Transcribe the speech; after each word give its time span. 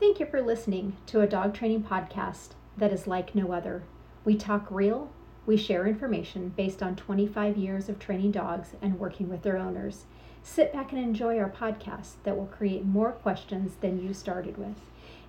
Thank 0.00 0.20
you 0.20 0.26
for 0.26 0.40
listening 0.40 0.96
to 1.06 1.22
a 1.22 1.26
dog 1.26 1.54
training 1.54 1.82
podcast 1.82 2.50
that 2.76 2.92
is 2.92 3.08
like 3.08 3.34
no 3.34 3.50
other. 3.50 3.82
We 4.24 4.36
talk 4.36 4.68
real, 4.70 5.10
we 5.44 5.56
share 5.56 5.88
information 5.88 6.50
based 6.50 6.84
on 6.84 6.94
25 6.94 7.56
years 7.56 7.88
of 7.88 7.98
training 7.98 8.30
dogs 8.30 8.74
and 8.80 9.00
working 9.00 9.28
with 9.28 9.42
their 9.42 9.56
owners. 9.56 10.04
Sit 10.40 10.72
back 10.72 10.92
and 10.92 11.00
enjoy 11.00 11.36
our 11.38 11.50
podcast 11.50 12.22
that 12.22 12.36
will 12.36 12.46
create 12.46 12.84
more 12.84 13.10
questions 13.10 13.72
than 13.80 14.00
you 14.00 14.14
started 14.14 14.56
with. 14.56 14.76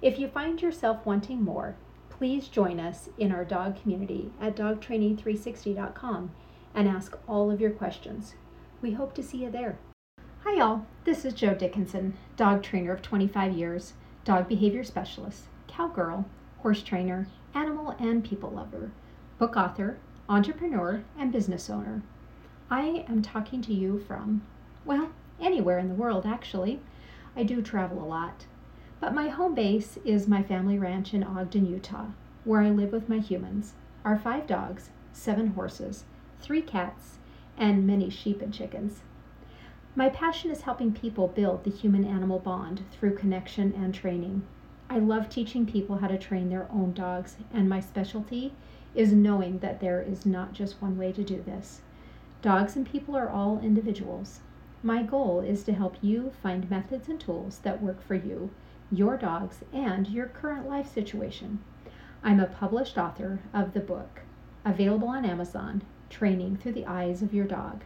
If 0.03 0.19
you 0.19 0.27
find 0.27 0.61
yourself 0.61 1.03
wanting 1.03 1.41
more, 1.41 1.75
please 2.11 2.47
join 2.47 2.79
us 2.79 3.09
in 3.17 3.31
our 3.31 3.45
dog 3.45 3.81
community 3.81 4.31
at 4.39 4.55
dogtraining360.com 4.55 6.31
and 6.75 6.87
ask 6.87 7.17
all 7.27 7.49
of 7.49 7.59
your 7.59 7.71
questions. 7.71 8.35
We 8.83 8.91
hope 8.91 9.15
to 9.15 9.23
see 9.23 9.39
you 9.39 9.49
there. 9.49 9.79
Hi, 10.43 10.57
y'all. 10.57 10.85
This 11.05 11.25
is 11.25 11.33
Joe 11.33 11.55
Dickinson, 11.55 12.13
dog 12.37 12.61
trainer 12.61 12.91
of 12.91 13.01
25 13.01 13.53
years, 13.53 13.93
dog 14.29 14.47
behavior 14.47 14.83
specialist, 14.83 15.45
cowgirl, 15.65 16.23
horse 16.59 16.83
trainer, 16.83 17.27
animal 17.55 17.95
and 17.97 18.23
people 18.23 18.51
lover, 18.51 18.91
book 19.39 19.57
author, 19.57 19.97
entrepreneur, 20.29 21.03
and 21.17 21.31
business 21.31 21.67
owner. 21.67 22.03
I 22.69 23.05
am 23.09 23.23
talking 23.23 23.59
to 23.63 23.73
you 23.73 23.97
from, 23.97 24.43
well, 24.85 25.09
anywhere 25.41 25.79
in 25.79 25.87
the 25.89 25.95
world, 25.95 26.27
actually. 26.27 26.79
I 27.35 27.41
do 27.41 27.63
travel 27.63 28.03
a 28.03 28.05
lot. 28.05 28.45
But 28.99 29.15
my 29.15 29.29
home 29.29 29.55
base 29.55 29.97
is 30.05 30.27
my 30.27 30.43
family 30.43 30.77
ranch 30.77 31.11
in 31.11 31.23
Ogden, 31.23 31.65
Utah, 31.65 32.09
where 32.43 32.61
I 32.61 32.69
live 32.69 32.91
with 32.91 33.09
my 33.09 33.17
humans, 33.17 33.73
our 34.05 34.15
five 34.15 34.45
dogs, 34.45 34.91
seven 35.11 35.47
horses, 35.47 36.03
three 36.39 36.61
cats, 36.61 37.17
and 37.57 37.87
many 37.87 38.11
sheep 38.11 38.43
and 38.43 38.53
chickens. 38.53 39.01
My 39.95 40.09
passion 40.09 40.51
is 40.51 40.61
helping 40.61 40.93
people 40.93 41.27
build 41.27 41.63
the 41.63 41.71
human 41.71 42.05
animal 42.05 42.39
bond 42.39 42.81
through 42.91 43.15
connection 43.15 43.73
and 43.75 43.93
training. 43.93 44.43
I 44.89 44.99
love 44.99 45.29
teaching 45.29 45.65
people 45.65 45.97
how 45.97 46.07
to 46.07 46.17
train 46.17 46.49
their 46.49 46.67
own 46.71 46.93
dogs, 46.93 47.37
and 47.53 47.67
my 47.67 47.79
specialty 47.79 48.53
is 48.95 49.13
knowing 49.13 49.59
that 49.59 49.79
there 49.79 50.01
is 50.01 50.25
not 50.25 50.53
just 50.53 50.81
one 50.81 50.97
way 50.97 51.11
to 51.11 51.23
do 51.23 51.41
this. 51.41 51.81
Dogs 52.41 52.75
and 52.75 52.85
people 52.85 53.15
are 53.15 53.29
all 53.29 53.59
individuals. 53.59 54.39
My 54.81 55.03
goal 55.03 55.41
is 55.41 55.63
to 55.63 55.73
help 55.73 55.97
you 56.01 56.31
find 56.41 56.69
methods 56.69 57.09
and 57.09 57.19
tools 57.19 57.59
that 57.59 57.81
work 57.81 58.01
for 58.01 58.15
you 58.15 58.49
your 58.91 59.17
dogs, 59.17 59.63
and 59.71 60.07
your 60.07 60.25
current 60.25 60.67
life 60.67 60.91
situation. 60.91 61.59
I'm 62.23 62.39
a 62.39 62.47
published 62.47 62.97
author 62.97 63.39
of 63.53 63.73
the 63.73 63.79
book, 63.79 64.21
available 64.65 65.09
on 65.09 65.25
Amazon, 65.25 65.83
Training 66.09 66.57
Through 66.57 66.73
the 66.73 66.87
Eyes 66.87 67.21
of 67.21 67.33
Your 67.33 67.45
Dog. 67.45 67.83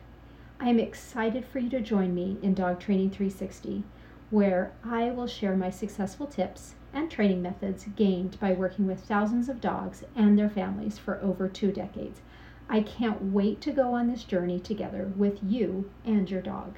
I 0.63 0.69
am 0.69 0.79
excited 0.79 1.43
for 1.43 1.59
you 1.59 1.69
to 1.71 1.81
join 1.81 2.15
me 2.15 2.37
in 2.41 2.53
Dog 2.53 2.79
Training 2.79 3.09
360, 3.09 3.83
where 4.29 4.71
I 4.81 5.11
will 5.11 5.27
share 5.27 5.57
my 5.57 5.69
successful 5.69 6.25
tips 6.25 6.75
and 6.93 7.11
training 7.11 7.41
methods 7.41 7.87
gained 7.97 8.39
by 8.39 8.53
working 8.53 8.87
with 8.87 9.01
thousands 9.01 9.49
of 9.49 9.59
dogs 9.59 10.05
and 10.15 10.39
their 10.39 10.49
families 10.49 10.97
for 10.97 11.19
over 11.21 11.49
two 11.49 11.73
decades. 11.73 12.21
I 12.69 12.79
can't 12.79 13.33
wait 13.33 13.59
to 13.59 13.73
go 13.73 13.93
on 13.93 14.07
this 14.07 14.23
journey 14.23 14.57
together 14.57 15.11
with 15.17 15.39
you 15.43 15.91
and 16.05 16.31
your 16.31 16.41
dog. 16.41 16.77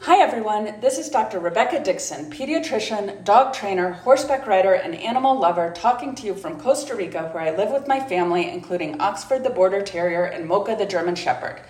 Hi 0.00 0.18
everyone, 0.18 0.80
this 0.80 0.96
is 0.96 1.10
Dr. 1.10 1.40
Rebecca 1.40 1.84
Dixon, 1.84 2.30
pediatrician, 2.30 3.24
dog 3.24 3.52
trainer, 3.52 3.92
horseback 3.92 4.46
rider, 4.46 4.72
and 4.72 4.94
animal 4.94 5.38
lover, 5.38 5.70
talking 5.76 6.14
to 6.14 6.26
you 6.26 6.34
from 6.34 6.58
Costa 6.58 6.94
Rica, 6.94 7.28
where 7.32 7.42
I 7.42 7.54
live 7.54 7.70
with 7.70 7.86
my 7.86 8.00
family, 8.00 8.48
including 8.48 9.02
Oxford 9.02 9.44
the 9.44 9.50
Border 9.50 9.82
Terrier 9.82 10.24
and 10.24 10.46
Mocha 10.46 10.76
the 10.78 10.86
German 10.86 11.14
Shepherd. 11.14 11.60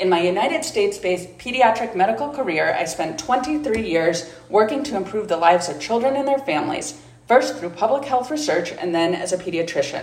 In 0.00 0.08
my 0.08 0.22
United 0.22 0.64
States 0.64 0.96
based 0.96 1.36
pediatric 1.36 1.94
medical 1.94 2.30
career, 2.30 2.74
I 2.74 2.86
spent 2.86 3.18
23 3.18 3.82
years 3.82 4.32
working 4.48 4.82
to 4.84 4.96
improve 4.96 5.28
the 5.28 5.36
lives 5.36 5.68
of 5.68 5.78
children 5.78 6.16
and 6.16 6.26
their 6.26 6.38
families, 6.38 6.98
first 7.28 7.58
through 7.58 7.68
public 7.68 8.06
health 8.06 8.30
research 8.30 8.72
and 8.72 8.94
then 8.94 9.14
as 9.14 9.34
a 9.34 9.36
pediatrician. 9.36 10.02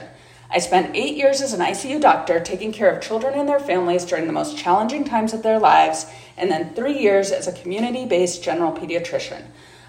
I 0.52 0.60
spent 0.60 0.96
eight 0.96 1.18
years 1.18 1.42
as 1.42 1.54
an 1.54 1.62
ICU 1.62 2.00
doctor 2.00 2.40
taking 2.40 2.72
care 2.72 2.92
of 2.92 3.02
children 3.02 3.34
and 3.40 3.50
their 3.50 3.60
families 3.60 4.06
during 4.06 4.28
the 4.28 4.34
most 4.34 4.56
challenging 4.56 5.04
times 5.04 5.34
of 5.34 5.42
their 5.42 5.58
lives, 5.58 6.06
and 6.38 6.52
then 6.52 6.76
three 6.76 7.00
years 7.00 7.32
as 7.32 7.48
a 7.48 7.52
community 7.52 8.06
based 8.06 8.44
general 8.44 8.74
pediatrician. 8.74 9.42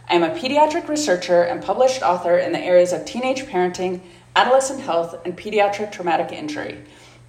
I 0.09 0.15
am 0.15 0.23
a 0.23 0.31
pediatric 0.31 0.89
researcher 0.89 1.43
and 1.43 1.63
published 1.63 2.01
author 2.01 2.39
in 2.39 2.53
the 2.53 2.65
areas 2.65 2.95
of 2.95 3.05
teenage 3.05 3.43
parenting, 3.43 4.01
adolescent 4.35 4.81
health, 4.81 5.21
and 5.27 5.37
pediatric 5.37 5.93
traumatic 5.93 6.33
injury. 6.33 6.79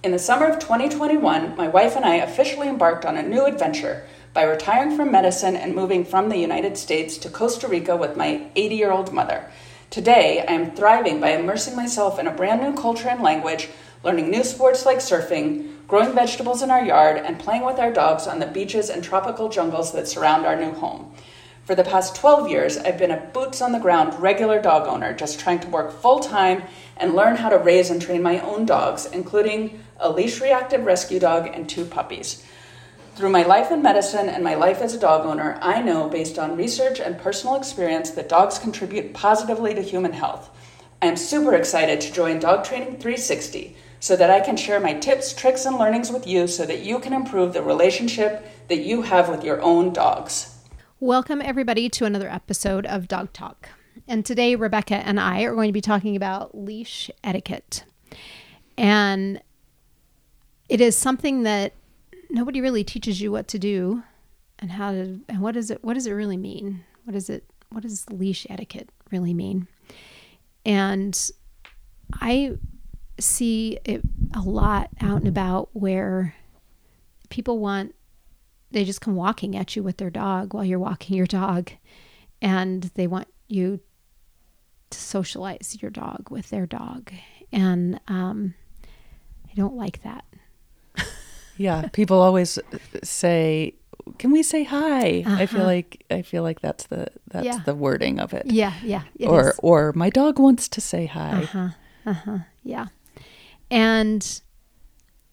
In 0.02 0.12
the 0.12 0.18
summer 0.18 0.46
of 0.46 0.58
2021, 0.58 1.56
my 1.58 1.68
wife 1.68 1.94
and 1.94 2.06
I 2.06 2.14
officially 2.14 2.68
embarked 2.68 3.04
on 3.04 3.18
a 3.18 3.22
new 3.22 3.44
adventure 3.44 4.06
by 4.32 4.44
retiring 4.44 4.96
from 4.96 5.12
medicine 5.12 5.56
and 5.56 5.74
moving 5.74 6.06
from 6.06 6.30
the 6.30 6.38
United 6.38 6.78
States 6.78 7.18
to 7.18 7.28
Costa 7.28 7.68
Rica 7.68 7.94
with 7.98 8.16
my 8.16 8.46
80 8.56 8.76
year 8.76 8.92
old 8.92 9.12
mother. 9.12 9.44
Today, 9.90 10.42
I 10.48 10.52
am 10.52 10.70
thriving 10.70 11.20
by 11.20 11.32
immersing 11.32 11.76
myself 11.76 12.18
in 12.18 12.26
a 12.26 12.32
brand 12.32 12.62
new 12.62 12.72
culture 12.72 13.10
and 13.10 13.22
language, 13.22 13.68
learning 14.02 14.30
new 14.30 14.42
sports 14.42 14.86
like 14.86 15.00
surfing, 15.00 15.86
growing 15.86 16.14
vegetables 16.14 16.62
in 16.62 16.70
our 16.70 16.82
yard, 16.82 17.18
and 17.18 17.38
playing 17.38 17.66
with 17.66 17.78
our 17.78 17.92
dogs 17.92 18.26
on 18.26 18.38
the 18.38 18.46
beaches 18.46 18.88
and 18.88 19.04
tropical 19.04 19.50
jungles 19.50 19.92
that 19.92 20.08
surround 20.08 20.46
our 20.46 20.56
new 20.56 20.72
home. 20.72 21.14
For 21.64 21.74
the 21.74 21.84
past 21.84 22.16
12 22.16 22.48
years, 22.48 22.78
I've 22.78 22.98
been 22.98 23.10
a 23.10 23.20
boots 23.32 23.60
on 23.60 23.72
the 23.72 23.78
ground 23.78 24.20
regular 24.20 24.60
dog 24.62 24.88
owner, 24.88 25.12
just 25.12 25.38
trying 25.38 25.60
to 25.60 25.68
work 25.68 25.92
full 25.92 26.20
time 26.20 26.62
and 26.96 27.14
learn 27.14 27.36
how 27.36 27.50
to 27.50 27.58
raise 27.58 27.90
and 27.90 28.00
train 28.00 28.22
my 28.22 28.40
own 28.40 28.64
dogs, 28.64 29.06
including 29.06 29.78
a 30.00 30.10
leash 30.10 30.40
reactive 30.40 30.84
rescue 30.84 31.20
dog 31.20 31.46
and 31.46 31.68
two 31.68 31.84
puppies. 31.84 32.44
Through 33.14 33.30
my 33.30 33.42
life 33.42 33.70
in 33.70 33.82
medicine 33.82 34.28
and 34.28 34.42
my 34.42 34.54
life 34.54 34.80
as 34.80 34.94
a 34.94 34.98
dog 34.98 35.26
owner, 35.26 35.58
I 35.60 35.82
know 35.82 36.08
based 36.08 36.38
on 36.38 36.56
research 36.56 37.00
and 37.00 37.18
personal 37.18 37.56
experience 37.56 38.10
that 38.12 38.28
dogs 38.28 38.58
contribute 38.58 39.12
positively 39.12 39.74
to 39.74 39.82
human 39.82 40.12
health. 40.12 40.48
I 41.02 41.06
am 41.06 41.16
super 41.16 41.54
excited 41.54 42.00
to 42.00 42.12
join 42.12 42.38
Dog 42.38 42.64
Training 42.64 42.98
360 42.98 43.76
so 44.00 44.16
that 44.16 44.30
I 44.30 44.40
can 44.40 44.56
share 44.56 44.80
my 44.80 44.94
tips, 44.94 45.34
tricks, 45.34 45.66
and 45.66 45.76
learnings 45.76 46.10
with 46.10 46.26
you 46.26 46.46
so 46.46 46.64
that 46.64 46.80
you 46.80 46.98
can 46.98 47.12
improve 47.12 47.52
the 47.52 47.62
relationship 47.62 48.46
that 48.68 48.78
you 48.78 49.02
have 49.02 49.28
with 49.28 49.44
your 49.44 49.60
own 49.60 49.92
dogs. 49.92 50.56
Welcome, 50.98 51.42
everybody, 51.42 51.88
to 51.90 52.06
another 52.06 52.28
episode 52.28 52.86
of 52.86 53.08
Dog 53.08 53.32
Talk. 53.32 53.68
And 54.08 54.24
today, 54.24 54.56
Rebecca 54.56 54.96
and 54.96 55.20
I 55.20 55.42
are 55.42 55.54
going 55.54 55.68
to 55.68 55.74
be 55.74 55.80
talking 55.80 56.16
about 56.16 56.56
leash 56.56 57.10
etiquette. 57.22 57.84
And 58.78 59.42
it 60.70 60.80
is 60.80 60.96
something 60.96 61.42
that 61.42 61.74
nobody 62.30 62.60
really 62.60 62.84
teaches 62.84 63.20
you 63.20 63.32
what 63.32 63.48
to 63.48 63.58
do 63.58 64.04
and 64.60 64.70
how 64.70 64.92
to 64.92 65.18
and 65.28 65.40
what 65.40 65.52
does 65.52 65.70
it 65.70 65.82
what 65.84 65.94
does 65.94 66.06
it 66.06 66.12
really 66.12 66.36
mean? 66.36 66.84
What 67.04 67.12
does 67.12 67.28
it 67.28 67.44
what 67.70 67.82
does 67.82 68.08
leash 68.08 68.46
etiquette 68.48 68.88
really 69.10 69.34
mean? 69.34 69.66
And 70.64 71.30
i 72.20 72.56
see 73.18 73.78
it 73.84 74.00
a 74.34 74.40
lot 74.40 74.90
out 75.00 75.18
and 75.18 75.28
about 75.28 75.68
where 75.72 76.34
people 77.28 77.58
want 77.58 77.94
they 78.72 78.84
just 78.84 79.00
come 79.00 79.14
walking 79.14 79.56
at 79.56 79.76
you 79.76 79.82
with 79.82 79.96
their 79.98 80.10
dog 80.10 80.54
while 80.54 80.64
you're 80.64 80.78
walking 80.78 81.16
your 81.16 81.26
dog. 81.26 81.72
And 82.40 82.84
they 82.94 83.08
want 83.08 83.26
you 83.48 83.80
to 84.90 84.98
socialize 84.98 85.76
your 85.80 85.90
dog 85.90 86.28
with 86.30 86.50
their 86.50 86.66
dog. 86.66 87.12
And 87.52 88.00
um, 88.06 88.54
i 89.50 89.54
don't 89.56 89.74
like 89.74 90.04
that 90.04 90.24
yeah, 91.60 91.88
people 91.92 92.18
always 92.20 92.58
say, 93.02 93.74
"Can 94.18 94.30
we 94.30 94.42
say 94.42 94.64
hi?" 94.64 95.22
Uh-huh. 95.26 95.36
I 95.42 95.44
feel 95.44 95.60
uh-huh. 95.60 95.66
like 95.66 96.06
I 96.10 96.22
feel 96.22 96.42
like 96.42 96.60
that's 96.60 96.86
the 96.86 97.08
that's 97.28 97.44
yeah. 97.44 97.60
the 97.66 97.74
wording 97.74 98.18
of 98.18 98.32
it. 98.32 98.46
Yeah, 98.46 98.72
yeah. 98.82 99.02
or 99.20 99.50
is. 99.50 99.60
or 99.62 99.92
my 99.94 100.08
dog 100.08 100.38
wants 100.38 100.68
to 100.70 100.80
say 100.80 101.04
hi. 101.04 101.42
Uh-huh. 101.42 101.68
Uh-huh. 102.06 102.38
Yeah. 102.62 102.86
And 103.70 104.40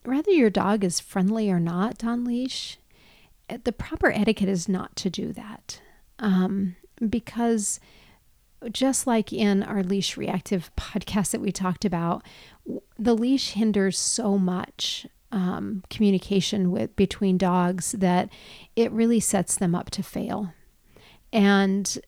whether 0.03 0.31
your 0.31 0.49
dog 0.49 0.83
is 0.83 0.99
friendly 0.99 1.49
or 1.49 1.61
not 1.61 2.03
on 2.03 2.25
leash, 2.25 2.77
eh, 3.49 3.59
the 3.63 3.71
proper 3.71 4.11
etiquette 4.11 4.49
is 4.49 4.67
not 4.67 4.97
to 4.97 5.09
do 5.09 5.31
that. 5.31 5.79
Um, 6.19 6.75
because 7.07 7.79
just 8.73 9.07
like 9.07 9.31
in 9.31 9.63
our 9.63 9.81
leash 9.81 10.17
reactive 10.17 10.71
podcast 10.75 11.31
that 11.31 11.41
we 11.41 11.53
talked 11.53 11.85
about, 11.85 12.21
the 12.99 13.15
leash 13.15 13.51
hinders 13.51 13.97
so 13.97 14.37
much 14.37 15.07
um, 15.31 15.83
communication 15.89 16.71
with 16.71 16.95
between 16.95 17.37
dogs 17.37 17.91
that 17.93 18.29
it 18.75 18.91
really 18.91 19.19
sets 19.19 19.57
them 19.57 19.75
up 19.75 19.89
to 19.91 20.03
fail. 20.03 20.53
And 21.33 21.99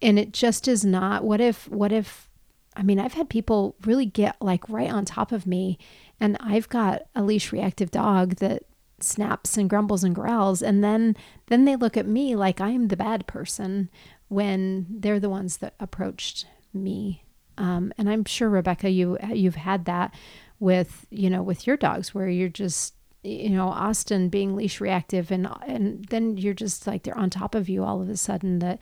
and 0.00 0.18
it 0.18 0.32
just 0.32 0.68
is 0.68 0.84
not 0.84 1.24
what 1.24 1.40
if 1.40 1.68
what 1.68 1.92
if 1.92 2.28
i 2.76 2.82
mean 2.82 2.98
i've 2.98 3.14
had 3.14 3.28
people 3.28 3.74
really 3.84 4.06
get 4.06 4.36
like 4.40 4.68
right 4.68 4.90
on 4.90 5.04
top 5.04 5.32
of 5.32 5.46
me 5.46 5.78
and 6.20 6.36
i've 6.40 6.68
got 6.68 7.02
a 7.14 7.22
leash 7.22 7.52
reactive 7.52 7.90
dog 7.90 8.36
that 8.36 8.64
snaps 9.00 9.56
and 9.56 9.70
grumbles 9.70 10.02
and 10.02 10.14
growls 10.14 10.62
and 10.62 10.82
then 10.82 11.16
then 11.46 11.64
they 11.64 11.76
look 11.76 11.96
at 11.96 12.06
me 12.06 12.34
like 12.34 12.60
i 12.60 12.70
am 12.70 12.88
the 12.88 12.96
bad 12.96 13.26
person 13.26 13.88
when 14.28 14.86
they're 14.90 15.20
the 15.20 15.30
ones 15.30 15.56
that 15.58 15.74
approached 15.80 16.46
me. 16.74 17.24
Um, 17.56 17.92
and 17.96 18.08
i'm 18.08 18.24
sure 18.24 18.48
rebecca 18.48 18.88
you 18.88 19.18
you've 19.32 19.56
had 19.56 19.84
that 19.86 20.14
with 20.60 21.06
you 21.10 21.30
know 21.30 21.42
with 21.42 21.66
your 21.66 21.76
dogs 21.76 22.14
where 22.14 22.28
you're 22.28 22.48
just 22.48 22.94
you 23.22 23.50
know 23.50 23.68
Austin 23.68 24.28
being 24.28 24.56
leash 24.56 24.80
reactive 24.80 25.30
and 25.30 25.48
and 25.66 26.04
then 26.06 26.36
you're 26.36 26.54
just 26.54 26.86
like 26.86 27.02
they're 27.02 27.18
on 27.18 27.30
top 27.30 27.54
of 27.54 27.68
you 27.68 27.84
all 27.84 28.00
of 28.02 28.08
a 28.08 28.16
sudden 28.16 28.58
that 28.58 28.80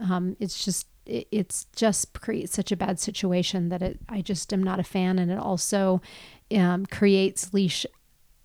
um, 0.00 0.36
it's 0.40 0.64
just 0.64 0.86
it, 1.06 1.26
it's 1.30 1.66
just 1.76 2.20
creates 2.20 2.54
such 2.54 2.72
a 2.72 2.76
bad 2.76 2.98
situation 2.98 3.68
that 3.68 3.82
it, 3.82 4.00
I 4.08 4.20
just 4.20 4.52
am 4.52 4.62
not 4.62 4.80
a 4.80 4.84
fan. 4.84 5.18
And 5.18 5.30
it 5.30 5.38
also 5.38 6.00
um, 6.54 6.86
creates 6.86 7.52
leash 7.52 7.86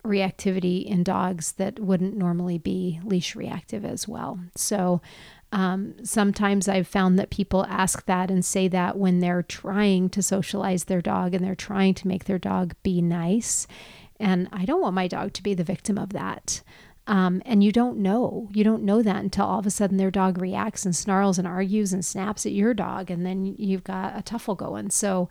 reactivity 0.04 0.84
in 0.84 1.02
dogs 1.02 1.52
that 1.52 1.78
wouldn't 1.80 2.16
normally 2.16 2.58
be 2.58 3.00
leash 3.04 3.36
reactive 3.36 3.84
as 3.84 4.08
well. 4.08 4.38
So 4.54 5.00
um, 5.50 5.94
sometimes 6.04 6.68
I've 6.68 6.86
found 6.86 7.18
that 7.18 7.30
people 7.30 7.64
ask 7.66 8.04
that 8.06 8.30
and 8.30 8.44
say 8.44 8.68
that 8.68 8.98
when 8.98 9.20
they're 9.20 9.42
trying 9.42 10.10
to 10.10 10.22
socialize 10.22 10.84
their 10.84 11.00
dog 11.00 11.34
and 11.34 11.44
they're 11.44 11.54
trying 11.54 11.94
to 11.94 12.08
make 12.08 12.24
their 12.24 12.38
dog 12.38 12.74
be 12.82 13.00
nice. 13.00 13.66
And 14.20 14.48
I 14.52 14.64
don't 14.64 14.82
want 14.82 14.94
my 14.94 15.08
dog 15.08 15.32
to 15.34 15.42
be 15.42 15.54
the 15.54 15.64
victim 15.64 15.96
of 15.96 16.10
that. 16.10 16.62
Um, 17.06 17.40
and 17.46 17.64
you 17.64 17.72
don't 17.72 17.98
know. 17.98 18.50
You 18.52 18.62
don't 18.62 18.82
know 18.82 19.00
that 19.00 19.22
until 19.22 19.46
all 19.46 19.58
of 19.58 19.66
a 19.66 19.70
sudden 19.70 19.96
their 19.96 20.10
dog 20.10 20.36
reacts 20.36 20.84
and 20.84 20.94
snarls 20.94 21.38
and 21.38 21.48
argues 21.48 21.94
and 21.94 22.04
snaps 22.04 22.44
at 22.44 22.52
your 22.52 22.74
dog, 22.74 23.10
and 23.10 23.24
then 23.24 23.46
you've 23.46 23.84
got 23.84 24.18
a 24.18 24.22
tuffle 24.22 24.56
going. 24.56 24.90
So, 24.90 25.30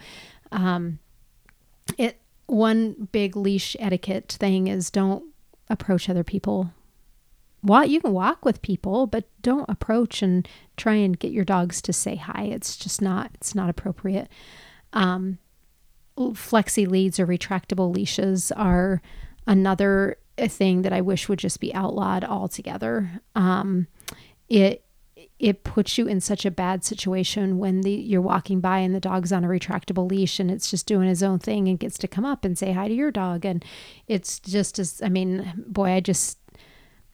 um, 0.52 0.98
it 2.00 2.20
one 2.48 3.08
big 3.12 3.36
leash 3.36 3.76
etiquette 3.80 4.38
thing 4.40 4.68
is 4.68 4.90
don't 4.90 5.26
approach 5.70 6.10
other 6.10 6.24
people. 6.24 6.72
What 7.62 7.90
you 7.90 8.00
can 8.00 8.14
walk 8.14 8.46
with 8.46 8.62
people, 8.62 9.08
but 9.08 9.28
don't 9.42 9.70
approach 9.70 10.22
and 10.22 10.48
try 10.78 10.94
and 10.96 11.18
get 11.18 11.32
your 11.32 11.46
dogs 11.46 11.82
to 11.84 11.94
say 11.94 12.16
hi. 12.16 12.44
It's 12.44 12.78
just 12.78 13.02
not. 13.02 13.32
It's 13.36 13.56
not 13.56 13.70
appropriate. 13.70 14.30
Um, 14.94 15.40
flexi 16.18 16.88
leads 16.88 17.20
or 17.20 17.28
retractable 17.28 17.94
leashes 17.94 18.52
are 18.52 19.02
another 19.46 20.18
thing 20.38 20.84
that 20.84 20.94
I 20.94 21.02
wish 21.02 21.28
would 21.28 21.40
just 21.40 21.60
be 21.60 21.74
outlawed 21.74 22.24
altogether. 22.24 23.22
Um, 23.36 23.88
it 24.50 24.84
it 25.40 25.64
puts 25.64 26.00
you 26.00 26.08
in 26.08 26.20
such 26.20 26.46
a 26.46 26.52
bad 26.52 26.84
situation 26.84 27.60
when 27.60 27.82
the 27.82 27.92
you're 27.92 28.22
walking 28.22 28.60
by 28.60 28.80
and 28.80 28.94
the 28.94 29.00
dog's 29.00 29.32
on 29.32 29.44
a 29.44 29.48
retractable 29.48 30.10
leash 30.10 30.40
and 30.40 30.50
it's 30.50 30.70
just 30.70 30.88
doing 30.88 31.08
his 31.08 31.22
own 31.22 31.38
thing 31.38 31.68
and 31.68 31.80
gets 31.80 31.98
to 32.00 32.08
come 32.08 32.26
up 32.26 32.44
and 32.44 32.58
say 32.58 32.72
hi 32.72 32.88
to 32.88 32.94
your 32.94 33.12
dog 33.12 33.46
and 33.46 33.64
it's 34.08 34.40
just 34.40 34.80
as 34.80 35.02
I 35.04 35.10
mean, 35.10 35.64
boy, 35.68 35.92
I 35.92 36.00
just 36.00 36.40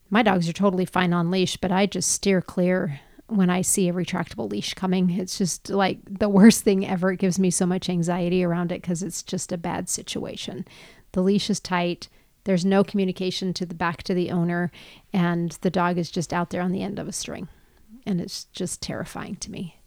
my 0.09 0.23
dogs 0.23 0.47
are 0.47 0.53
totally 0.53 0.85
fine 0.85 1.13
on 1.13 1.31
leash, 1.31 1.57
but 1.57 1.71
I 1.71 1.85
just 1.85 2.11
steer 2.11 2.41
clear 2.41 2.99
when 3.27 3.49
I 3.49 3.61
see 3.61 3.89
a 3.89 3.93
retractable 3.93 4.49
leash 4.49 4.73
coming. 4.73 5.09
It's 5.09 5.37
just 5.37 5.69
like 5.69 5.99
the 6.05 6.29
worst 6.29 6.63
thing 6.63 6.87
ever. 6.87 7.11
It 7.11 7.19
gives 7.19 7.39
me 7.39 7.49
so 7.49 7.65
much 7.65 7.89
anxiety 7.89 8.43
around 8.43 8.71
it 8.71 8.81
because 8.81 9.01
it's 9.01 9.23
just 9.23 9.51
a 9.51 9.57
bad 9.57 9.89
situation. 9.89 10.65
The 11.13 11.21
leash 11.21 11.49
is 11.49 11.59
tight 11.59 12.09
there's 12.45 12.65
no 12.65 12.83
communication 12.83 13.53
to 13.53 13.65
the 13.65 13.75
back 13.75 14.03
to 14.03 14.13
the 14.13 14.31
owner, 14.31 14.71
and 15.13 15.51
the 15.61 15.69
dog 15.69 15.97
is 15.97 16.11
just 16.11 16.33
out 16.33 16.49
there 16.49 16.61
on 16.61 16.71
the 16.71 16.83
end 16.83 16.99
of 16.99 17.07
a 17.07 17.13
string, 17.13 17.47
and 18.05 18.19
it's 18.19 18.45
just 18.45 18.81
terrifying 18.81 19.35
to 19.37 19.51
me. 19.51 19.79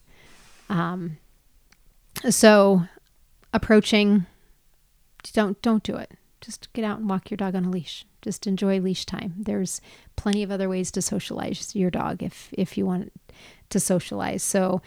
Um, 0.69 1.19
so 2.31 2.85
approaching, 3.53 4.27
don't 5.33 5.61
don't 5.61 5.83
do 5.83 5.97
it. 5.97 6.13
Just 6.47 6.73
get 6.73 6.85
out 6.85 6.99
and 6.99 7.11
walk 7.11 7.31
your 7.31 7.37
dog 7.37 7.55
on 7.55 7.67
a 7.67 7.71
leash. 7.71 8.07
Just 8.23 8.47
enjoy 8.47 8.81
leash 8.81 9.05
time. 9.05 9.35
There's 9.37 9.81
plenty 10.17 10.43
of 10.43 10.51
other 10.51 10.69
ways 10.69 10.91
to 10.93 11.03
socialize 11.03 11.77
your 11.77 11.91
dog 11.91 12.23
if 12.23 12.49
if 12.53 12.79
you 12.79 12.87
want 12.87 13.13
to 13.71 13.81
socialize. 13.81 14.43
So. 14.43 14.81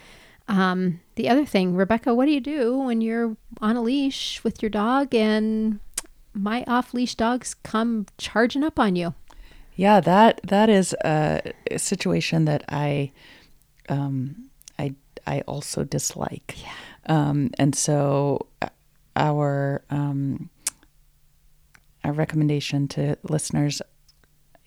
Um, 0.48 0.98
the 1.14 1.28
other 1.28 1.44
thing, 1.46 1.76
Rebecca, 1.76 2.12
what 2.12 2.24
do 2.24 2.32
you 2.32 2.40
do 2.40 2.76
when 2.76 3.00
you're 3.00 3.36
on 3.60 3.76
a 3.76 3.82
leash 3.82 4.42
with 4.42 4.60
your 4.60 4.70
dog 4.70 5.14
and 5.14 5.78
my 6.34 6.64
off 6.66 6.94
leash 6.94 7.14
dogs 7.14 7.54
come 7.62 8.06
charging 8.18 8.62
up 8.62 8.78
on 8.78 8.96
you. 8.96 9.14
Yeah, 9.76 10.00
that 10.00 10.40
that 10.44 10.68
is 10.68 10.94
a, 11.04 11.52
situation 11.76 12.44
that 12.44 12.64
I 12.68 13.12
um, 13.88 14.50
I 14.78 14.94
I 15.26 15.40
also 15.42 15.84
dislike. 15.84 16.56
Yeah. 16.62 16.72
Um, 17.06 17.50
and 17.58 17.74
so 17.74 18.46
uh, 18.60 18.68
our 19.16 19.82
um, 19.90 20.49
our 22.04 22.12
recommendation 22.12 22.88
to 22.88 23.16
listeners 23.22 23.82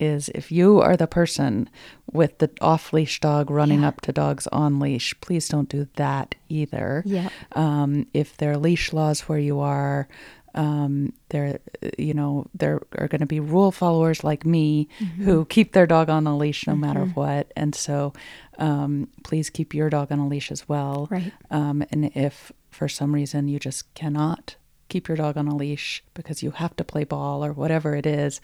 is 0.00 0.28
if 0.34 0.50
you 0.50 0.80
are 0.80 0.96
the 0.96 1.06
person 1.06 1.68
with 2.12 2.38
the 2.38 2.50
off 2.60 2.92
leash 2.92 3.20
dog 3.20 3.50
running 3.50 3.82
yeah. 3.82 3.88
up 3.88 4.00
to 4.02 4.12
dogs 4.12 4.46
on 4.48 4.78
leash, 4.80 5.14
please 5.20 5.48
don't 5.48 5.68
do 5.68 5.88
that 5.96 6.34
either. 6.48 7.02
Yeah. 7.06 7.28
Um, 7.52 8.06
if 8.12 8.36
there 8.36 8.52
are 8.52 8.56
leash 8.56 8.92
laws 8.92 9.22
where 9.22 9.38
you 9.38 9.60
are, 9.60 10.08
um, 10.54 11.12
there, 11.30 11.58
you 11.98 12.14
know, 12.14 12.46
there 12.54 12.80
are 12.98 13.08
going 13.08 13.20
to 13.20 13.26
be 13.26 13.40
rule 13.40 13.72
followers 13.72 14.22
like 14.22 14.44
me 14.46 14.88
mm-hmm. 15.00 15.24
who 15.24 15.44
keep 15.46 15.72
their 15.72 15.86
dog 15.86 16.08
on 16.08 16.26
a 16.26 16.36
leash 16.36 16.66
no 16.66 16.74
mm-hmm. 16.74 16.80
matter 16.80 17.04
what, 17.06 17.52
and 17.56 17.74
so 17.74 18.12
um, 18.58 19.08
please 19.24 19.50
keep 19.50 19.74
your 19.74 19.90
dog 19.90 20.12
on 20.12 20.20
a 20.20 20.28
leash 20.28 20.52
as 20.52 20.68
well. 20.68 21.08
Right. 21.10 21.32
Um, 21.50 21.84
and 21.90 22.12
if 22.16 22.52
for 22.70 22.88
some 22.88 23.14
reason 23.14 23.48
you 23.48 23.58
just 23.58 23.92
cannot 23.94 24.56
keep 24.94 25.08
your 25.08 25.16
dog 25.16 25.36
on 25.36 25.48
a 25.48 25.56
leash 25.56 26.04
because 26.14 26.40
you 26.40 26.52
have 26.52 26.76
to 26.76 26.84
play 26.84 27.02
ball 27.02 27.44
or 27.44 27.52
whatever 27.52 27.96
it 27.96 28.06
is, 28.06 28.40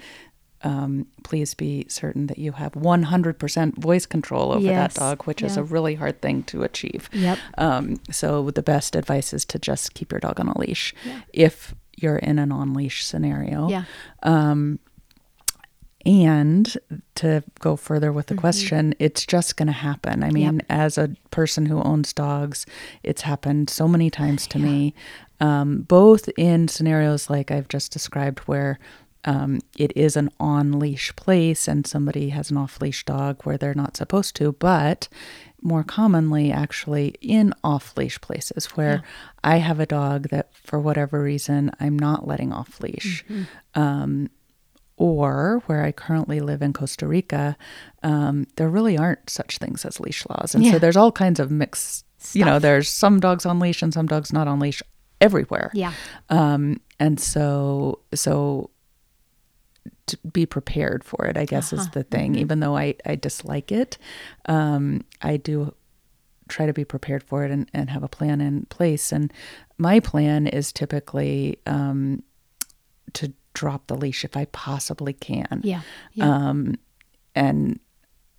um, 0.63 1.07
please 1.23 1.55
be 1.55 1.87
certain 1.89 2.27
that 2.27 2.39
you 2.39 2.51
have 2.51 2.73
100% 2.73 3.79
voice 3.79 4.05
control 4.05 4.51
over 4.51 4.65
yes. 4.65 4.95
that 4.95 4.99
dog, 4.99 5.23
which 5.27 5.43
is 5.43 5.57
a 5.57 5.63
really 5.63 5.95
hard 5.95 6.21
thing 6.21 6.43
to 6.45 6.65
achieve. 6.65 7.09
Yep. 7.13 7.39
Um, 7.57 8.01
so 8.11 8.51
the 8.51 8.65
best 8.65 8.97
advice 8.97 9.33
is 9.33 9.45
to 9.45 9.61
just 9.61 9.95
keep 9.95 10.11
your 10.11 10.19
dog 10.19 10.41
on 10.41 10.49
a 10.49 10.59
leash. 10.59 10.93
Yeah. 11.05 11.21
If 11.33 11.73
you're 11.97 12.17
in 12.17 12.41
an 12.41 12.51
on 12.51 12.75
leash 12.75 13.05
scenario. 13.05 13.69
Yeah. 13.69 13.85
Um, 14.25 14.81
and 16.07 16.77
to 17.17 17.45
go 17.59 17.77
further 17.77 18.13
with 18.13 18.27
the 18.27 18.35
mm-hmm. 18.35 18.41
question, 18.41 18.95
it's 18.99 19.27
just 19.27 19.57
going 19.57 19.67
to 19.67 19.73
happen. 19.73 20.23
I 20.23 20.31
mean, 20.31 20.57
yep. 20.57 20.67
as 20.69 20.97
a 20.97 21.15
person 21.31 21.67
who 21.67 21.83
owns 21.83 22.13
dogs, 22.13 22.67
it's 23.03 23.23
happened 23.23 23.69
so 23.69 23.87
many 23.87 24.11
times 24.11 24.47
to 24.49 24.59
yeah. 24.59 24.65
me, 24.65 24.95
um, 25.41 25.83
both 25.83 26.29
in 26.37 26.69
scenarios 26.69 27.29
like 27.29 27.51
I've 27.51 27.69
just 27.69 27.93
described 27.93 28.41
where 28.41 28.79
um, 29.25 29.61
it 29.77 29.93
is 29.95 30.17
an 30.17 30.31
on 30.41 30.79
leash 30.79 31.15
place 31.17 31.69
and 31.69 31.87
somebody 31.87 32.31
has 32.31 32.51
an 32.51 32.57
off 32.57 32.81
leash 32.81 33.05
dog 33.05 33.43
where 33.45 33.59
they're 33.59 33.75
not 33.75 33.97
supposed 33.97 34.35
to, 34.37 34.53
but 34.53 35.09
more 35.63 35.85
commonly 35.85 36.51
actually 36.51 37.15
in 37.21 37.53
off 37.63 37.95
leash 37.97 38.19
places 38.23 38.67
where 38.77 38.95
yeah. 38.95 39.01
I 39.45 39.57
have 39.59 39.79
a 39.79 39.87
dog 39.87 40.31
that 40.31 40.55
for 40.55 40.79
whatever 40.79 41.23
reason 41.23 41.71
I'm 41.79 41.99
not 41.99 42.27
letting 42.27 42.53
off 42.53 42.81
leash. 42.81 43.25
Mm-hmm. 43.29 43.81
Um, 43.81 44.31
or 45.01 45.63
where 45.65 45.83
I 45.83 45.93
currently 45.93 46.41
live 46.41 46.61
in 46.61 46.75
Costa 46.75 47.07
Rica, 47.07 47.57
um, 48.03 48.47
there 48.57 48.69
really 48.69 48.99
aren't 48.99 49.31
such 49.31 49.57
things 49.57 49.87
as 49.87 49.99
leash 49.99 50.27
laws. 50.29 50.55
And 50.55 50.63
yeah. 50.63 50.73
so 50.73 50.79
there's 50.79 50.97
all 50.97 51.11
kinds 51.11 51.41
of 51.41 51.51
mixed, 51.51 52.05
Stuff. 52.19 52.37
you 52.37 52.45
know, 52.45 52.59
there's 52.59 52.87
some 52.87 53.19
dogs 53.19 53.47
on 53.47 53.59
leash 53.59 53.81
and 53.81 53.95
some 53.95 54.07
dogs 54.07 54.31
not 54.31 54.47
on 54.47 54.61
leash 54.61 54.83
everywhere. 55.19 55.71
Yeah. 55.73 55.95
Um, 56.29 56.83
and 57.01 57.19
so, 57.19 58.01
so 58.13 58.69
to 60.09 60.19
be 60.31 60.45
prepared 60.45 61.03
for 61.03 61.25
it, 61.25 61.39
I 61.39 61.47
guess 61.47 61.73
uh-huh. 61.73 61.81
is 61.81 61.89
the 61.93 62.03
thing. 62.03 62.33
Mm-hmm. 62.33 62.43
Even 62.43 62.61
though 62.61 62.77
I, 62.77 62.95
I 63.07 63.15
dislike 63.15 63.73
it, 63.73 63.97
um, 64.45 65.03
I 65.23 65.39
do 65.39 65.75
try 66.49 66.67
to 66.67 66.75
be 66.75 66.85
prepared 66.85 67.23
for 67.23 67.43
it 67.43 67.51
and, 67.51 67.71
and 67.73 67.89
have 67.89 68.03
a 68.03 68.09
plan 68.09 68.43
in 68.43 68.67
place. 68.67 69.13
And 69.13 69.33
my 69.79 69.99
plan 69.99 70.47
is 70.47 70.75
typically 70.75 71.59
um, 71.65 72.23
to 73.15 73.33
drop 73.55 73.87
the 73.87 73.97
leash 73.97 74.25
if 74.25 74.37
I 74.37 74.47
possibly 74.47 75.13
can. 75.13 75.61
Yeah. 75.63 75.83
yeah. 76.13 76.29
Um, 76.29 76.77
and 77.35 77.81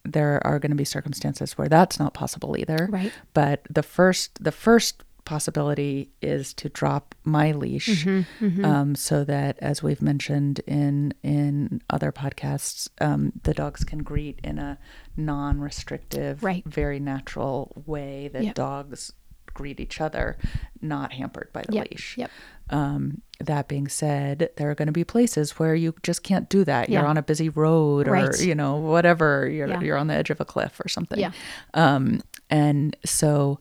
there 0.04 0.46
are 0.46 0.60
going 0.60 0.72
to 0.72 0.76
be 0.76 0.86
circumstances 0.86 1.58
where 1.58 1.70
that's 1.70 2.00
not 2.00 2.14
possible 2.14 2.58
either. 2.58 2.88
Right. 2.92 3.12
But 3.34 3.62
the 3.70 3.84
first, 3.84 4.44
the 4.44 4.52
first 4.52 5.04
possibility 5.26 6.10
is 6.22 6.54
to 6.56 6.70
drop 6.70 7.16
my 7.24 7.52
leash 7.52 8.04
mm-hmm, 8.04 8.46
mm-hmm. 8.46 8.66
Um, 8.66 8.96
so 8.96 9.24
that 9.24 9.58
as 9.62 9.84
we've 9.84 10.02
mentioned 10.02 10.60
in 10.66 11.14
in 11.24 11.82
other 11.90 12.12
podcasts 12.12 12.90
um, 13.00 13.32
the 13.44 13.54
dogs 13.54 13.84
can 13.84 14.00
greet 14.00 14.40
in 14.44 14.58
a 14.58 14.80
non-restrictive 15.16 16.44
right. 16.44 16.66
very 16.66 17.00
natural 17.00 17.72
way 17.86 18.30
that 18.34 18.44
yep. 18.44 18.56
dogs 18.56 19.14
greet 19.54 19.80
each 19.80 20.02
other 20.02 20.38
not 20.82 21.14
hampered 21.14 21.50
by 21.54 21.64
the 21.68 21.74
yep. 21.74 21.88
leash 21.92 22.18
yep. 22.18 22.32
Um, 22.70 23.22
that 23.40 23.68
being 23.68 23.90
said 23.90 24.50
there 24.56 24.72
are 24.72 24.76
going 24.76 24.88
to 24.88 24.94
be 24.94 25.04
places 25.04 25.60
where 25.60 25.76
you 25.76 25.94
just 26.04 26.24
can't 26.24 26.48
do 26.48 26.64
that 26.64 26.88
yeah. 26.88 27.00
you're 27.00 27.10
on 27.10 27.18
a 27.18 27.22
busy 27.22 27.50
road 27.50 28.08
or 28.08 28.12
right. 28.12 28.40
you 28.40 28.56
know 28.56 28.78
whatever 28.78 29.50
you're, 29.50 29.68
yeah. 29.68 29.82
you're 29.82 29.98
on 29.98 30.08
the 30.08 30.14
edge 30.14 30.30
of 30.30 30.40
a 30.40 30.46
cliff 30.46 30.80
or 30.80 30.88
something 30.88 31.20
yeah. 31.20 31.32
Um, 31.74 32.22
and 32.50 32.96
so 33.06 33.60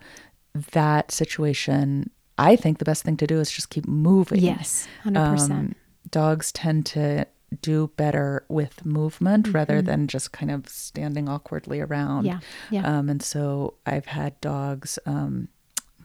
that 0.72 1.12
situation, 1.12 2.10
I 2.36 2.56
think 2.56 2.78
the 2.78 2.84
best 2.84 3.04
thing 3.04 3.16
to 3.18 3.26
do 3.26 3.40
is 3.40 3.50
just 3.50 3.70
keep 3.70 3.86
moving. 3.86 4.40
Yes, 4.40 4.88
100%. 5.04 5.50
Um, 5.50 5.74
dogs 6.10 6.52
tend 6.52 6.86
to 6.86 7.26
do 7.62 7.90
better 7.96 8.44
with 8.48 8.84
movement 8.84 9.46
mm-hmm. 9.46 9.56
rather 9.56 9.82
than 9.82 10.06
just 10.06 10.32
kind 10.32 10.50
of 10.50 10.68
standing 10.68 11.28
awkwardly 11.28 11.80
around. 11.80 12.24
Yeah. 12.24 12.40
yeah. 12.70 12.98
Um, 12.98 13.08
and 13.08 13.22
so 13.22 13.74
I've 13.86 14.06
had 14.06 14.40
dogs, 14.40 14.98
um, 15.06 15.48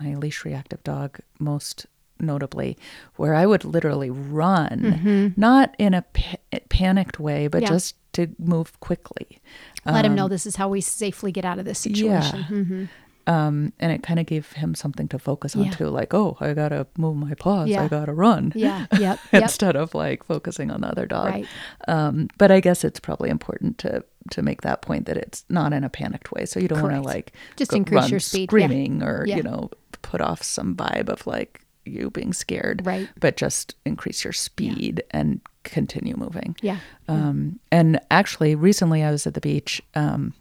my 0.02 0.16
leash 0.16 0.44
reactive 0.46 0.84
dog, 0.84 1.20
most 1.40 1.86
notably, 2.20 2.78
where 3.16 3.36
I 3.36 3.46
would 3.46 3.66
literally 3.66 4.10
run, 4.10 4.80
mm-hmm. 4.82 5.28
not 5.40 5.76
in 5.78 5.94
a 5.94 6.02
pa- 6.02 6.38
panicked 6.70 7.20
way, 7.20 7.48
but 7.48 7.62
yeah. 7.62 7.70
just 7.70 7.96
to 8.14 8.28
move 8.40 8.80
quickly. 8.80 9.40
Let 9.86 10.06
um, 10.06 10.12
him 10.12 10.16
know 10.16 10.28
this 10.28 10.46
is 10.46 10.56
how 10.56 10.70
we 10.70 10.82
safely 10.82 11.32
get 11.32 11.44
out 11.46 11.60
of 11.60 11.66
this 11.66 11.80
situation. 11.80 12.40
Yeah. 12.40 12.46
Mm-hmm 12.48 12.86
Um, 13.28 13.74
and 13.80 13.92
it 13.92 14.04
kind 14.04 14.20
of 14.20 14.28
gave 14.28 14.52
him 14.54 14.76
something 14.76 15.08
to 15.08 15.18
focus 15.18 15.56
on 15.56 15.64
Yeah. 15.66 15.72
too, 15.72 15.88
like, 15.90 16.14
oh, 16.14 16.38
I 16.40 16.54
gotta 16.54 16.86
move 16.96 17.16
my 17.18 17.34
paws, 17.34 17.70
Yeah. 17.70 17.84
I 17.84 17.88
gotta 17.88 18.14
run, 18.14 18.54
Yeah. 18.56 18.86
Yep. 18.92 19.20
Yep. 19.34 19.44
instead 19.44 19.76
of 19.76 19.96
like 19.96 20.24
focusing 20.24 20.70
on 20.70 20.82
the 20.82 20.88
other 20.88 21.08
dog. 21.08 21.26
Right. 21.34 21.48
Um, 21.88 22.28
but 22.38 22.52
I 22.52 22.60
guess 22.60 22.84
it's 22.84 23.00
probably 23.00 23.30
important 23.32 23.80
to 23.80 24.04
to 24.32 24.42
make 24.42 24.62
that 24.62 24.82
point 24.82 25.06
that 25.06 25.18
it's 25.18 25.44
not 25.50 25.72
in 25.74 25.84
a 25.84 25.90
panicked 25.90 26.32
way. 26.32 26.46
So 26.46 26.60
you 26.60 26.68
don't 26.68 26.82
want 26.82 26.96
to 26.96 27.02
like 27.02 27.34
Just 27.58 27.72
go- 27.72 27.78
increase 27.78 28.10
your 28.10 28.20
speed. 28.20 28.42
Yeah. 28.42 28.48
screaming 28.48 29.04
or 29.04 29.26
Yeah. 29.28 29.38
you 29.38 29.44
know 29.44 29.70
put 30.06 30.22
off 30.22 30.44
some 30.44 30.76
vibe 30.76 31.10
of 31.10 31.26
like 31.26 31.66
you 31.84 32.12
being 32.12 32.32
scared, 32.32 32.86
Right. 32.86 33.10
But 33.20 33.38
just 33.38 33.76
increase 33.86 34.24
your 34.24 34.34
speed 34.34 35.04
and 35.12 35.42
continue 35.64 36.16
moving. 36.16 36.56
Yeah. 36.62 36.78
Um, 37.08 37.60
and 37.72 38.00
actually, 38.12 38.56
recently 38.56 39.04
I 39.04 39.12
was 39.12 39.26
at 39.26 39.34
the 39.34 39.42
beach 39.42 39.82
um, 39.96 40.34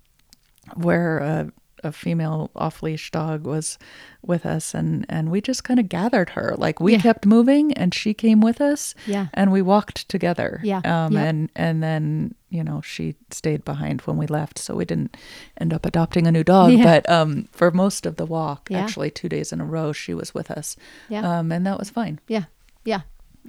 where 0.74 1.18
a, 1.18 1.52
a 1.84 1.92
female 1.92 2.50
off 2.56 2.82
leash 2.82 3.10
dog 3.10 3.46
was 3.46 3.78
with 4.22 4.46
us, 4.46 4.74
and, 4.74 5.04
and 5.08 5.30
we 5.30 5.40
just 5.40 5.64
kind 5.64 5.78
of 5.78 5.88
gathered 5.88 6.30
her. 6.30 6.54
Like 6.56 6.80
we 6.80 6.92
Yeah. 6.92 7.00
kept 7.00 7.26
moving, 7.26 7.72
and 7.74 7.92
she 7.94 8.14
came 8.14 8.40
with 8.40 8.60
us, 8.60 8.94
Yeah. 9.06 9.26
and 9.34 9.52
we 9.52 9.60
walked 9.62 10.08
together. 10.08 10.60
Yeah. 10.64 10.80
Um, 10.84 11.12
Yep. 11.12 11.22
And 11.26 11.50
and 11.56 11.82
then 11.82 12.34
you 12.50 12.64
know 12.64 12.80
she 12.82 13.16
stayed 13.30 13.64
behind 13.64 14.00
when 14.02 14.16
we 14.16 14.26
left, 14.26 14.58
so 14.58 14.74
we 14.76 14.84
didn't 14.84 15.16
end 15.60 15.72
up 15.74 15.84
adopting 15.84 16.26
a 16.26 16.32
new 16.32 16.44
dog. 16.44 16.72
Yeah. 16.72 16.84
But 16.84 17.10
um, 17.10 17.48
for 17.52 17.70
most 17.70 18.06
of 18.06 18.16
the 18.16 18.26
walk, 18.26 18.68
Yeah. 18.70 18.78
actually 18.82 19.10
two 19.10 19.28
days 19.28 19.52
in 19.52 19.60
a 19.60 19.64
row, 19.64 19.92
she 19.92 20.14
was 20.14 20.32
with 20.34 20.50
us. 20.50 20.76
Yeah. 21.08 21.38
Um, 21.38 21.52
and 21.52 21.66
that 21.66 21.78
was 21.78 21.90
fine. 21.90 22.18
Yeah, 22.28 22.44
yeah, 22.84 23.00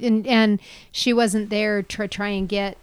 and 0.01 0.25
and 0.27 0.59
she 0.91 1.13
wasn't 1.13 1.49
there 1.49 1.81
to 1.83 2.07
try 2.07 2.29
and 2.29 2.49
get, 2.49 2.77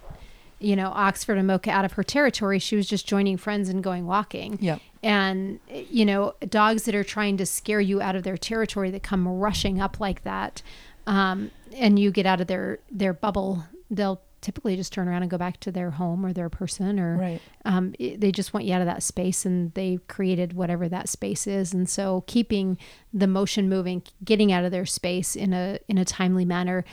you 0.60 0.76
know, 0.76 0.88
Oxford 0.94 1.36
and 1.38 1.46
Mocha 1.46 1.70
out 1.70 1.84
of 1.84 1.92
her 1.94 2.04
territory. 2.04 2.58
She 2.58 2.76
was 2.76 2.86
just 2.88 3.06
joining 3.06 3.36
friends 3.36 3.68
and 3.68 3.82
going 3.82 4.06
walking. 4.06 4.58
Yep. 4.62 4.80
And 5.02 5.58
you 5.68 6.04
know, 6.04 6.34
dogs 6.48 6.84
that 6.84 6.94
are 6.94 7.04
trying 7.04 7.36
to 7.38 7.46
scare 7.46 7.80
you 7.80 8.00
out 8.00 8.14
of 8.16 8.22
their 8.22 8.36
territory 8.36 8.90
that 8.92 9.02
come 9.02 9.26
rushing 9.26 9.80
up 9.80 9.98
like 10.00 10.22
that, 10.24 10.62
um, 11.06 11.50
and 11.74 11.98
you 11.98 12.10
get 12.10 12.26
out 12.26 12.40
of 12.40 12.46
their 12.46 12.78
their 12.90 13.12
bubble, 13.12 13.64
they'll 13.90 14.20
typically 14.40 14.74
just 14.74 14.92
turn 14.92 15.06
around 15.06 15.22
and 15.22 15.30
go 15.30 15.38
back 15.38 15.60
to 15.60 15.70
their 15.70 15.90
home 15.92 16.26
or 16.26 16.32
their 16.32 16.48
person 16.48 16.98
or 16.98 17.16
Right. 17.16 17.40
um, 17.64 17.94
it- 18.00 18.20
they 18.20 18.32
just 18.32 18.52
want 18.52 18.66
you 18.66 18.74
out 18.74 18.80
of 18.80 18.88
that 18.88 19.00
space 19.04 19.46
and 19.46 19.72
they 19.74 20.00
created 20.08 20.52
whatever 20.54 20.88
that 20.88 21.08
space 21.08 21.46
is 21.46 21.72
and 21.72 21.88
so 21.88 22.24
keeping 22.26 22.76
the 23.14 23.28
motion 23.28 23.68
moving 23.68 24.02
getting 24.24 24.50
out 24.50 24.64
of 24.64 24.72
their 24.72 24.84
space 24.84 25.36
in 25.36 25.52
a 25.52 25.78
in 25.86 25.96
a 25.96 26.04
timely 26.04 26.44
manner 26.44 26.84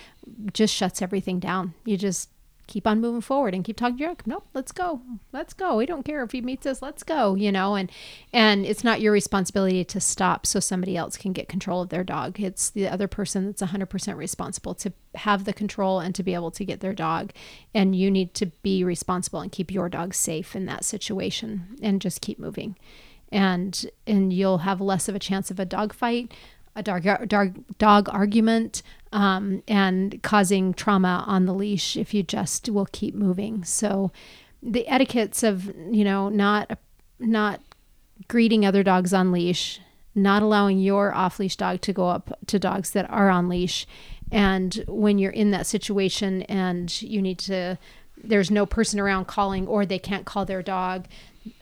just 0.53 0.75
shuts 0.75 1.01
everything 1.01 1.39
down 1.39 1.73
you 1.85 1.97
just 1.97 2.29
keep 2.69 2.85
on 2.85 3.01
moving 3.01 3.21
forward 3.21 3.53
and 3.53 3.63
keep 3.65 3.75
talking 3.75 3.97
to 3.97 4.03
your 4.03 4.09
dog 4.09 4.21
nope 4.25 4.45
let's 4.53 4.71
go. 4.71 5.01
Let's 5.31 5.53
go. 5.53 5.77
We 5.77 5.85
don't 5.85 6.03
care 6.03 6.23
if 6.23 6.31
he 6.31 6.41
meets 6.41 6.65
us. 6.65 6.81
Let's 6.81 7.03
go 7.03 7.35
you 7.35 7.51
know 7.51 7.75
and 7.75 7.91
and 8.31 8.65
it's 8.65 8.83
not 8.83 9.01
your 9.01 9.11
responsibility 9.11 9.83
to 9.83 9.99
stop 9.99 10.45
so 10.45 10.59
somebody 10.59 10.95
else 10.95 11.17
can 11.17 11.33
get 11.33 11.49
control 11.49 11.81
of 11.81 11.89
their 11.89 12.03
dog. 12.03 12.39
It's 12.39 12.69
the 12.69 12.87
other 12.87 13.07
person 13.07 13.45
that's 13.45 13.61
100% 13.61 14.17
responsible 14.17 14.75
to 14.75 14.93
have 15.15 15.45
the 15.45 15.53
control 15.53 15.99
and 15.99 16.13
to 16.15 16.23
be 16.23 16.33
able 16.33 16.51
to 16.51 16.65
get 16.65 16.79
their 16.79 16.93
dog. 16.93 17.31
And 17.73 17.95
you 17.95 18.11
need 18.11 18.33
to 18.35 18.47
be 18.61 18.83
responsible 18.83 19.41
and 19.41 19.51
keep 19.51 19.71
your 19.71 19.89
dog 19.89 20.13
safe 20.13 20.55
in 20.55 20.65
that 20.67 20.85
situation 20.85 21.77
and 21.81 22.01
just 22.01 22.21
keep 22.21 22.39
moving. 22.39 22.77
And 23.31 23.85
and 24.07 24.33
you'll 24.33 24.59
have 24.59 24.81
less 24.81 25.07
of 25.07 25.15
a 25.15 25.19
chance 25.19 25.51
of 25.51 25.59
a 25.59 25.65
dog 25.65 25.93
fight 25.93 26.33
a 26.75 26.83
dog 26.83 27.05
dog, 27.27 27.63
dog 27.77 28.09
argument 28.09 28.81
um, 29.11 29.63
and 29.67 30.21
causing 30.23 30.73
trauma 30.73 31.23
on 31.27 31.45
the 31.45 31.53
leash 31.53 31.97
if 31.97 32.13
you 32.13 32.23
just 32.23 32.69
will 32.69 32.87
keep 32.91 33.15
moving 33.15 33.63
so 33.63 34.11
the 34.61 34.87
etiquettes 34.87 35.43
of 35.43 35.73
you 35.91 36.03
know 36.03 36.29
not 36.29 36.77
not 37.19 37.61
greeting 38.27 38.65
other 38.65 38.83
dogs 38.83 39.13
on 39.13 39.31
leash, 39.31 39.79
not 40.15 40.43
allowing 40.43 40.79
your 40.79 41.13
off 41.13 41.39
leash 41.39 41.55
dog 41.55 41.81
to 41.81 41.93
go 41.93 42.09
up 42.09 42.37
to 42.47 42.59
dogs 42.59 42.91
that 42.91 43.09
are 43.09 43.29
on 43.29 43.47
leash. 43.47 43.87
And 44.31 44.83
when 44.87 45.17
you're 45.17 45.31
in 45.31 45.51
that 45.51 45.65
situation 45.65 46.43
and 46.43 47.01
you 47.01 47.21
need 47.21 47.39
to, 47.39 47.77
there's 48.21 48.51
no 48.51 48.65
person 48.65 48.99
around 48.99 49.25
calling 49.25 49.67
or 49.67 49.85
they 49.85 49.99
can't 49.99 50.25
call 50.25 50.45
their 50.45 50.61
dog, 50.61 51.07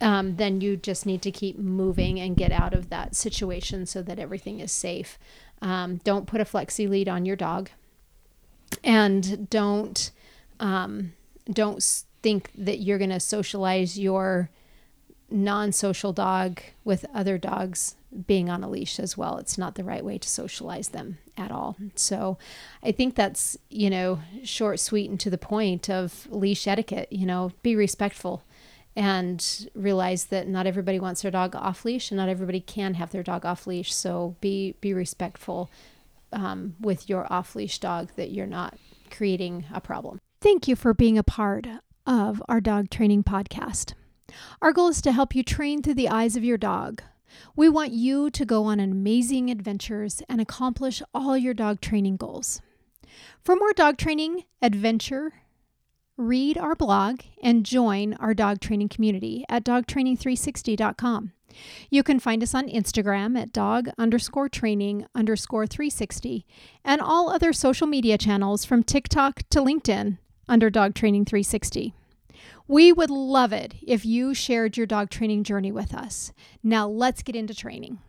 um, 0.01 0.35
then 0.35 0.61
you 0.61 0.77
just 0.77 1.05
need 1.05 1.21
to 1.23 1.31
keep 1.31 1.57
moving 1.57 2.19
and 2.19 2.35
get 2.35 2.51
out 2.51 2.73
of 2.73 2.89
that 2.89 3.15
situation 3.15 3.85
so 3.85 4.01
that 4.01 4.19
everything 4.19 4.59
is 4.59 4.71
safe. 4.71 5.17
Um, 5.61 5.97
don't 6.03 6.27
put 6.27 6.41
a 6.41 6.45
flexi 6.45 6.89
lead 6.89 7.07
on 7.09 7.25
your 7.25 7.35
dog. 7.35 7.69
And 8.83 9.49
don't 9.49 10.11
um, 10.59 11.13
don't 11.49 11.83
think 12.21 12.51
that 12.57 12.79
you're 12.79 12.97
going 12.97 13.09
to 13.11 13.19
socialize 13.19 13.97
your 13.97 14.49
non-social 15.29 16.13
dog 16.13 16.61
with 16.83 17.05
other 17.13 17.37
dogs 17.37 17.95
being 18.25 18.49
on 18.49 18.63
a 18.63 18.69
leash 18.69 18.99
as 18.99 19.17
well. 19.17 19.37
It's 19.37 19.57
not 19.57 19.75
the 19.75 19.83
right 19.83 20.03
way 20.03 20.17
to 20.17 20.27
socialize 20.27 20.89
them 20.89 21.17
at 21.37 21.51
all. 21.51 21.77
So 21.95 22.37
i 22.83 22.91
think 22.91 23.15
that's 23.15 23.57
you 23.69 23.89
know 23.89 24.19
short 24.43 24.79
sweet 24.79 25.09
and 25.09 25.19
to 25.19 25.29
the 25.29 25.37
point 25.37 25.89
of 25.89 26.27
leash 26.31 26.67
etiquette 26.67 27.11
you 27.11 27.25
know 27.25 27.51
be 27.61 27.75
respectful 27.75 28.43
and 28.97 29.69
realize 29.75 30.25
that 30.25 30.47
not 30.47 30.65
everybody 30.65 30.99
wants 30.99 31.21
their 31.21 31.29
dog 31.29 31.55
off 31.55 31.85
leash 31.85 32.09
and 32.09 32.17
not 32.17 32.29
everybody 32.29 32.59
can 32.59 32.95
have 32.95 33.11
their 33.11 33.21
dog 33.21 33.45
off 33.45 33.67
leash 33.67 33.93
so 33.93 34.35
be 34.41 34.73
be 34.81 34.91
respectful 34.91 35.69
um, 36.33 36.75
with 36.81 37.07
your 37.07 37.31
off 37.31 37.55
leash 37.55 37.77
dog 37.77 38.09
that 38.15 38.31
you're 38.31 38.47
not 38.47 38.77
creating 39.11 39.65
a 39.71 39.79
problem. 39.79 40.19
Thank 40.41 40.67
you 40.67 40.75
for 40.75 40.95
being 40.95 41.17
a 41.17 41.23
part 41.23 41.67
of 42.07 42.41
our 42.49 42.59
dog 42.59 42.89
training 42.89 43.23
podcast. 43.23 43.93
Our 44.61 44.73
goal 44.73 44.89
is 44.89 45.01
to 45.03 45.11
help 45.11 45.35
you 45.35 45.43
train 45.43 45.81
through 45.83 45.93
the 45.93 46.09
eyes 46.09 46.35
of 46.35 46.43
your 46.43 46.57
dog. 46.57 47.03
We 47.55 47.69
want 47.69 47.93
you 47.93 48.31
to 48.31 48.45
go 48.45 48.65
on 48.65 48.79
amazing 48.79 49.51
adventures 49.51 50.23
and 50.27 50.41
accomplish 50.41 51.03
all 51.13 51.37
your 51.37 51.53
dog 51.53 51.81
training 51.81 52.17
goals. 52.17 52.61
For 53.43 53.55
more 53.55 53.73
dog 53.73 53.97
training 53.97 54.45
adventure, 54.61 55.33
read 56.17 56.57
our 56.57 56.75
blog 56.75 57.21
and 57.43 57.63
join 57.63 58.15
our 58.15 58.33
dog 58.33 58.59
training 58.59 58.89
community 58.89 59.45
at 59.47 59.63
dogtraining360.com. 59.63 61.31
You 61.89 62.03
can 62.03 62.19
find 62.19 62.43
us 62.43 62.53
on 62.53 62.67
Instagram 62.67 63.39
at 63.39 63.53
dog 63.53 63.89
underscore 63.97 64.49
training 64.49 65.05
underscore 65.15 65.67
360 65.67 66.45
and 66.83 67.01
all 67.01 67.29
other 67.29 67.53
social 67.53 67.87
media 67.87 68.17
channels 68.17 68.65
from 68.65 68.83
TikTok 68.83 69.43
to 69.51 69.61
LinkedIn 69.61 70.17
under 70.49 70.69
Dog 70.69 70.93
Training 70.93 71.25
360. 71.25 71.93
We 72.67 72.91
would 72.91 73.09
love 73.09 73.53
it 73.53 73.75
if 73.85 74.05
you 74.05 74.33
shared 74.33 74.75
your 74.75 74.85
dog 74.85 75.09
training 75.09 75.43
journey 75.43 75.71
with 75.71 75.93
us. 75.93 76.33
Now 76.61 76.87
let's 76.87 77.23
get 77.23 77.35
into 77.35 77.53
training. 77.53 77.99